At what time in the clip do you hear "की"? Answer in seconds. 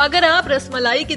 1.04-1.16